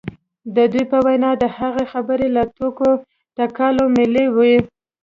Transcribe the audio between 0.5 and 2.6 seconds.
د دوی په وینا د هغه خبرې له